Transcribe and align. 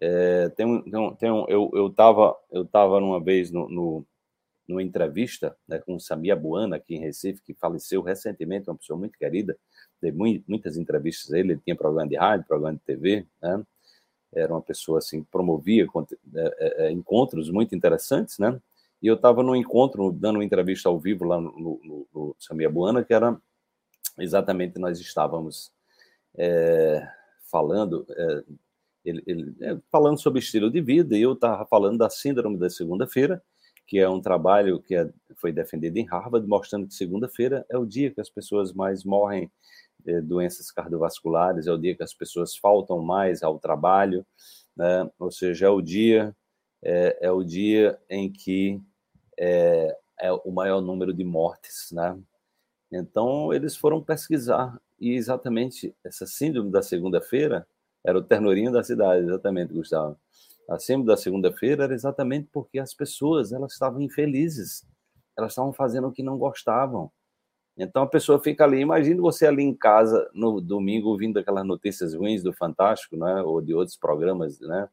É, 0.00 0.48
tem 0.50 0.64
um, 0.64 1.14
tem 1.14 1.30
um, 1.30 1.44
eu 1.46 1.70
eu 1.74 1.88
estava 1.88 2.34
eu 2.50 2.64
tava 2.64 2.98
numa 3.00 3.22
vez 3.22 3.50
no, 3.50 3.68
no 3.68 4.06
numa 4.66 4.82
entrevista 4.82 5.54
né, 5.68 5.78
com 5.78 5.96
o 5.96 6.00
Samia 6.00 6.34
Buana 6.34 6.76
aqui 6.76 6.94
em 6.94 7.00
Recife 7.00 7.42
que 7.42 7.52
faleceu 7.52 8.00
recentemente 8.00 8.70
uma 8.70 8.78
pessoa 8.78 8.98
muito 8.98 9.18
querida 9.18 9.58
dei 10.00 10.10
muitas 10.10 10.78
entrevistas 10.78 11.30
a 11.32 11.38
ele 11.38 11.52
ele 11.52 11.60
tinha 11.62 11.76
programa 11.76 12.08
de 12.08 12.16
rádio 12.16 12.46
programa 12.46 12.78
de 12.78 12.80
TV 12.84 13.26
né? 13.42 13.62
era 14.32 14.54
uma 14.54 14.62
pessoa 14.62 14.98
assim 14.98 15.22
promovia 15.24 15.86
é, 16.34 16.86
é, 16.86 16.90
encontros 16.90 17.50
muito 17.50 17.74
interessantes 17.74 18.38
né 18.38 18.58
e 19.02 19.06
eu 19.06 19.16
estava 19.16 19.42
num 19.42 19.56
encontro 19.56 20.10
dando 20.12 20.36
uma 20.36 20.44
entrevista 20.44 20.88
ao 20.88 20.98
vivo 20.98 21.26
lá 21.26 21.38
no, 21.38 21.52
no, 21.52 22.06
no 22.14 22.36
Samia 22.38 22.70
Buana 22.70 23.04
que 23.04 23.12
era 23.12 23.38
exatamente 24.18 24.78
nós 24.78 24.98
estávamos 24.98 25.70
é, 26.38 27.06
falando 27.50 28.06
é, 28.08 28.44
ele, 29.04 29.22
ele, 29.26 29.56
é, 29.60 29.78
falando 29.90 30.20
sobre 30.20 30.40
estilo 30.40 30.70
de 30.70 30.80
vida, 30.80 31.16
e 31.16 31.22
eu 31.22 31.32
estava 31.32 31.64
falando 31.66 31.98
da 31.98 32.10
Síndrome 32.10 32.58
da 32.58 32.68
Segunda-feira, 32.68 33.42
que 33.86 33.98
é 33.98 34.08
um 34.08 34.20
trabalho 34.20 34.80
que 34.80 34.94
é, 34.94 35.10
foi 35.36 35.52
defendido 35.52 35.96
em 35.96 36.06
Harvard, 36.06 36.46
mostrando 36.46 36.86
que 36.86 36.94
segunda-feira 36.94 37.66
é 37.68 37.76
o 37.76 37.84
dia 37.84 38.10
que 38.10 38.20
as 38.20 38.30
pessoas 38.30 38.72
mais 38.72 39.04
morrem 39.04 39.50
de 39.98 40.20
doenças 40.20 40.70
cardiovasculares, 40.70 41.66
é 41.66 41.72
o 41.72 41.78
dia 41.78 41.96
que 41.96 42.02
as 42.02 42.14
pessoas 42.14 42.56
faltam 42.56 43.02
mais 43.02 43.42
ao 43.42 43.58
trabalho, 43.58 44.24
né? 44.76 45.10
ou 45.18 45.30
seja, 45.30 45.66
é 45.66 45.68
o 45.68 45.80
dia 45.80 46.34
é, 46.82 47.18
é 47.20 47.30
o 47.30 47.42
dia 47.42 47.98
em 48.08 48.30
que 48.30 48.80
é, 49.38 49.96
é, 50.20 50.32
o 50.32 50.50
maior 50.50 50.80
número 50.80 51.12
de 51.12 51.24
mortes, 51.24 51.90
né? 51.92 52.18
Então 52.92 53.52
eles 53.52 53.76
foram 53.76 54.02
pesquisar 54.02 54.80
e 54.98 55.12
exatamente 55.14 55.94
essa 56.04 56.26
síndrome 56.26 56.70
da 56.70 56.82
segunda-feira 56.82 57.66
era 58.04 58.18
o 58.18 58.22
ternorinho 58.22 58.72
da 58.72 58.82
cidade, 58.82 59.24
exatamente, 59.24 59.72
Gustavo. 59.72 60.18
A 60.68 60.78
símbolo 60.78 61.08
da 61.08 61.16
segunda-feira 61.16 61.84
era 61.84 61.94
exatamente 61.94 62.48
porque 62.52 62.78
as 62.78 62.94
pessoas 62.94 63.52
elas 63.52 63.72
estavam 63.72 64.00
infelizes, 64.00 64.86
elas 65.36 65.52
estavam 65.52 65.72
fazendo 65.72 66.08
o 66.08 66.12
que 66.12 66.22
não 66.22 66.38
gostavam. 66.38 67.10
Então 67.76 68.02
a 68.02 68.06
pessoa 68.06 68.38
fica 68.38 68.64
ali, 68.64 68.80
imagine 68.80 69.20
você 69.20 69.46
ali 69.46 69.62
em 69.62 69.74
casa 69.74 70.30
no 70.34 70.60
domingo 70.60 71.08
ouvindo 71.08 71.38
aquelas 71.38 71.66
notícias 71.66 72.14
ruins 72.14 72.42
do 72.42 72.52
Fantástico, 72.52 73.16
né, 73.16 73.42
ou 73.42 73.60
de 73.60 73.74
outros 73.74 73.96
programas, 73.96 74.60
né, 74.60 74.88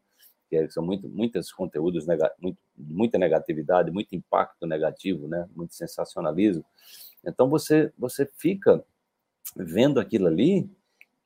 que 0.50 0.70
são 0.70 0.84
muito, 0.84 1.08
muitos 1.10 1.52
conteúdos, 1.52 2.06
muito, 2.40 2.58
muita 2.78 3.18
negatividade, 3.18 3.92
muito 3.92 4.16
impacto 4.16 4.66
negativo, 4.66 5.28
né, 5.28 5.48
muito 5.56 5.74
sensacionalismo. 5.74 6.66
Então 7.26 7.50
você 7.50 7.92
você 7.98 8.26
fica 8.26 8.84
vendo 9.56 10.00
aquilo 10.00 10.28
ali 10.28 10.70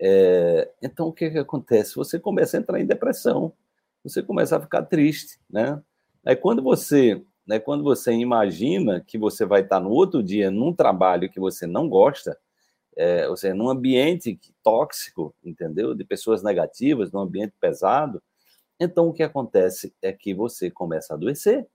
é, 0.01 0.71
então, 0.81 1.07
o 1.07 1.13
que, 1.13 1.29
que 1.29 1.37
acontece? 1.37 1.95
Você 1.95 2.19
começa 2.19 2.57
a 2.57 2.59
entrar 2.59 2.81
em 2.81 2.85
depressão, 2.87 3.53
você 4.03 4.23
começa 4.23 4.57
a 4.57 4.61
ficar 4.61 4.83
triste, 4.83 5.39
né? 5.47 5.79
Aí, 6.25 6.35
quando 6.35 6.63
você, 6.63 7.23
né, 7.45 7.59
quando 7.59 7.83
você 7.83 8.11
imagina 8.11 8.99
que 8.99 9.17
você 9.17 9.45
vai 9.45 9.61
estar 9.61 9.79
no 9.79 9.91
outro 9.91 10.23
dia 10.23 10.49
num 10.49 10.73
trabalho 10.73 11.29
que 11.29 11.39
você 11.39 11.67
não 11.67 11.87
gosta, 11.87 12.35
é, 12.97 13.29
ou 13.29 13.37
seja, 13.37 13.53
num 13.53 13.69
ambiente 13.69 14.39
tóxico, 14.63 15.35
entendeu? 15.43 15.93
De 15.93 16.03
pessoas 16.03 16.41
negativas, 16.41 17.11
num 17.11 17.19
ambiente 17.19 17.53
pesado, 17.59 18.21
então 18.79 19.07
o 19.07 19.13
que 19.13 19.21
acontece 19.21 19.93
é 20.01 20.11
que 20.11 20.33
você 20.33 20.71
começa 20.71 21.13
a 21.13 21.15
adoecer. 21.15 21.67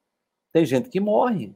Tem 0.53 0.67
gente 0.67 0.89
que 0.89 0.99
morre. 0.99 1.55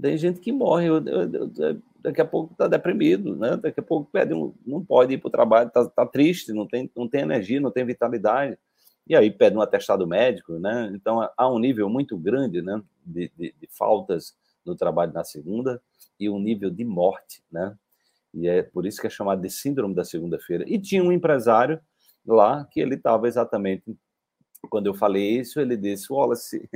Tem 0.00 0.16
gente 0.16 0.40
que 0.40 0.50
morre. 0.50 0.86
Eu, 0.86 1.06
eu, 1.06 1.32
eu, 1.32 1.82
daqui 2.06 2.20
a 2.20 2.24
pouco 2.24 2.52
está 2.52 2.68
deprimido, 2.68 3.34
né? 3.34 3.56
Daqui 3.56 3.80
a 3.80 3.82
pouco 3.82 4.08
pede 4.12 4.32
um, 4.32 4.54
não 4.64 4.84
pode 4.84 5.14
ir 5.14 5.18
para 5.18 5.26
o 5.26 5.30
trabalho, 5.30 5.66
está 5.66 5.84
tá 5.88 6.06
triste, 6.06 6.52
não 6.52 6.64
tem, 6.64 6.88
não 6.96 7.08
tem 7.08 7.22
energia, 7.22 7.60
não 7.60 7.72
tem 7.72 7.84
vitalidade. 7.84 8.56
E 9.08 9.16
aí 9.16 9.28
pede 9.28 9.56
um 9.56 9.60
atestado 9.60 10.06
médico, 10.06 10.56
né? 10.60 10.92
Então 10.94 11.28
há 11.36 11.50
um 11.50 11.58
nível 11.58 11.88
muito 11.88 12.16
grande, 12.16 12.62
né? 12.62 12.80
De, 13.04 13.30
de, 13.36 13.52
de 13.60 13.68
faltas 13.76 14.36
no 14.64 14.76
trabalho 14.76 15.12
na 15.12 15.24
segunda 15.24 15.82
e 16.18 16.30
um 16.30 16.38
nível 16.38 16.70
de 16.70 16.84
morte, 16.84 17.42
né? 17.50 17.76
E 18.32 18.46
é 18.46 18.62
por 18.62 18.86
isso 18.86 19.00
que 19.00 19.08
é 19.08 19.10
chamado 19.10 19.42
de 19.42 19.50
síndrome 19.50 19.94
da 19.94 20.04
segunda-feira. 20.04 20.64
E 20.68 20.78
tinha 20.78 21.02
um 21.02 21.10
empresário 21.10 21.80
lá 22.24 22.64
que 22.70 22.78
ele 22.78 22.94
estava 22.94 23.26
exatamente 23.26 23.82
quando 24.70 24.86
eu 24.86 24.94
falei 24.94 25.40
isso, 25.40 25.58
ele 25.58 25.76
disse: 25.76 26.12
Wallace, 26.12 26.68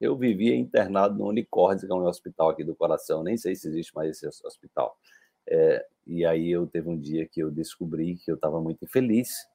eu 0.00 0.16
vivia 0.16 0.56
internado 0.56 1.18
no 1.18 1.28
Unicórnio, 1.28 1.86
que 1.86 1.92
é 1.92 1.94
um 1.94 2.06
hospital 2.06 2.50
aqui 2.50 2.64
do 2.64 2.74
coração, 2.74 3.22
nem 3.22 3.36
sei 3.36 3.54
se 3.54 3.68
existe 3.68 3.94
mais 3.94 4.22
esse 4.22 4.46
hospital. 4.46 4.96
É, 5.48 5.86
e 6.06 6.24
aí 6.24 6.50
eu 6.50 6.66
teve 6.66 6.88
um 6.88 6.98
dia 6.98 7.26
que 7.26 7.40
eu 7.40 7.50
descobri 7.50 8.16
que 8.16 8.30
eu 8.30 8.36
estava 8.36 8.60
muito 8.60 8.84
infeliz 8.84 9.46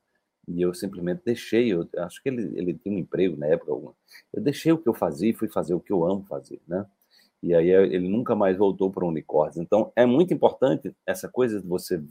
e 0.47 0.61
eu 0.61 0.73
simplesmente 0.73 1.22
deixei. 1.25 1.73
Eu 1.73 1.89
acho 1.97 2.22
que 2.22 2.29
ele, 2.29 2.57
ele 2.57 2.73
tinha 2.73 2.94
um 2.94 3.00
emprego 3.00 3.38
na 3.38 3.47
época. 3.47 3.72
Eu 4.33 4.41
deixei 4.41 4.72
o 4.72 4.78
que 4.78 4.88
eu 4.88 4.94
fazia 4.94 5.29
e 5.29 5.33
fui 5.33 5.47
fazer 5.47 5.73
o 5.73 5.79
que 5.79 5.91
eu 5.91 6.06
amo 6.06 6.25
fazer, 6.28 6.62
né? 6.67 6.85
E 7.41 7.53
aí 7.53 7.69
ele 7.69 8.09
nunca 8.09 8.35
mais 8.35 8.57
voltou 8.57 8.91
para 8.91 9.06
o 9.06 9.09
Unicórnio. 9.09 9.62
Então 9.62 9.91
é 9.95 10.06
muito 10.06 10.33
importante 10.33 10.94
essa 11.06 11.29
coisa 11.29 11.62
de 11.62 11.67
você 11.67 12.01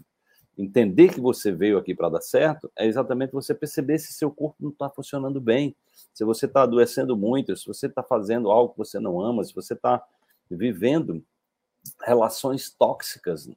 entender 0.56 1.12
que 1.12 1.20
você 1.20 1.50
veio 1.50 1.78
aqui 1.78 1.94
para 1.94 2.08
dar 2.08 2.20
certo, 2.20 2.70
é 2.76 2.86
exatamente 2.86 3.32
você 3.32 3.54
perceber 3.54 3.98
se 3.98 4.12
seu 4.12 4.30
corpo 4.30 4.56
não 4.60 4.70
está 4.70 4.88
funcionando 4.88 5.40
bem 5.40 5.74
se 6.14 6.24
você 6.24 6.46
está 6.46 6.62
adoecendo 6.62 7.16
muito, 7.16 7.56
se 7.56 7.66
você 7.66 7.86
está 7.88 8.02
fazendo 8.02 8.50
algo 8.50 8.72
que 8.72 8.78
você 8.78 9.00
não 9.00 9.20
ama, 9.20 9.42
se 9.42 9.52
você 9.52 9.74
está 9.74 10.02
vivendo 10.48 11.22
relações 12.00 12.70
tóxicas 12.70 13.50